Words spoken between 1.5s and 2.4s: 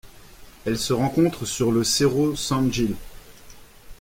le Cerro